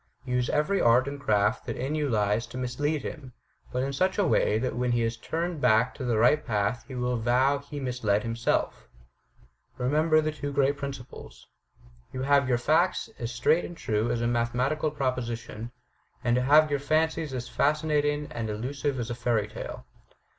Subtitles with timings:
[0.25, 3.33] Use every art and craft that in you lies to mislead him,
[3.71, 6.83] but in such a way that when he is turned back to the right path
[6.87, 8.87] he will vow he misled himself.
[9.77, 11.45] Remember the two great principles:
[12.13, 15.71] to have your facts as straight and true as a mathematical proposition;
[16.23, 19.85] and to have your fancies as fascinating and elusive as a fairy tale.